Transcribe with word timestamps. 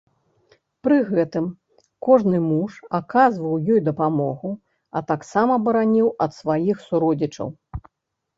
Пры 0.85 0.95
гэтым 1.09 1.45
кожны 2.07 2.39
муж 2.45 2.79
аказваў 3.01 3.53
ёй 3.75 3.83
дапамогу, 3.91 4.51
а 4.99 5.03
таксама 5.13 5.53
бараніў 5.69 6.07
ад 6.29 6.39
сваіх 6.41 6.77
суродзічаў. 6.89 7.47